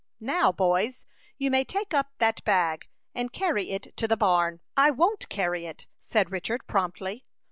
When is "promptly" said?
6.65-7.23